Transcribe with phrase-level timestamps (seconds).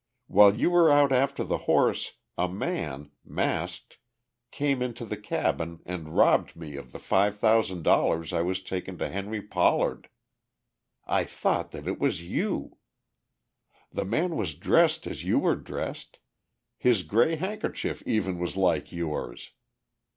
[0.25, 3.99] While you were out after the horses a man, masked,
[4.49, 8.97] came into the cabin and robbed me of the five thousand dollars I was taking
[8.97, 10.09] to Henry Pollard.
[11.05, 12.79] I thought that it was you!
[13.91, 16.17] The man was dressed as you were dressed,
[16.79, 19.51] his grey handkerchief even was like yours.